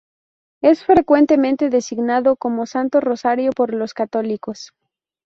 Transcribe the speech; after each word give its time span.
Es 0.63 0.83
frecuentemente 0.83 1.69
designado 1.69 2.35
como 2.35 2.65
Santo 2.65 3.01
Rosario 3.01 3.51
por 3.51 3.71
los 3.71 3.93
católicos. 3.93 4.73